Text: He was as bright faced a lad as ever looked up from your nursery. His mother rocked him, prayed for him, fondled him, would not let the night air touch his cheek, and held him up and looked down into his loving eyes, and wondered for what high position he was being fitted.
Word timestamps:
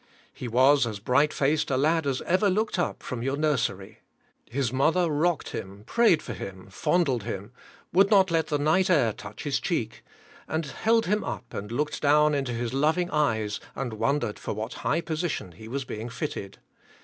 He 0.33 0.47
was 0.47 0.87
as 0.87 0.97
bright 0.97 1.31
faced 1.31 1.69
a 1.69 1.77
lad 1.77 2.07
as 2.07 2.23
ever 2.23 2.49
looked 2.49 2.79
up 2.79 3.03
from 3.03 3.21
your 3.21 3.37
nursery. 3.37 3.99
His 4.49 4.73
mother 4.73 5.11
rocked 5.11 5.49
him, 5.49 5.83
prayed 5.85 6.23
for 6.23 6.33
him, 6.33 6.65
fondled 6.71 7.21
him, 7.21 7.51
would 7.93 8.09
not 8.09 8.31
let 8.31 8.47
the 8.47 8.57
night 8.57 8.89
air 8.89 9.13
touch 9.13 9.43
his 9.43 9.59
cheek, 9.59 10.03
and 10.47 10.65
held 10.65 11.05
him 11.05 11.23
up 11.23 11.53
and 11.53 11.71
looked 11.71 12.01
down 12.01 12.33
into 12.33 12.51
his 12.53 12.73
loving 12.73 13.11
eyes, 13.11 13.59
and 13.75 13.93
wondered 13.93 14.39
for 14.39 14.55
what 14.55 14.73
high 14.81 15.01
position 15.01 15.51
he 15.51 15.67
was 15.67 15.85
being 15.85 16.09
fitted. 16.09 16.57